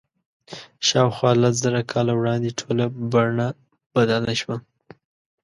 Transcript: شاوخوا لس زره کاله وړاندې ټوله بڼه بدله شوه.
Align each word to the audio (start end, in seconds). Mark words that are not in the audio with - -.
شاوخوا 0.87 1.31
لس 1.41 1.55
زره 1.63 1.81
کاله 1.91 2.13
وړاندې 2.15 2.55
ټوله 2.59 2.85
بڼه 3.11 3.47
بدله 3.93 4.33
شوه. 4.41 4.57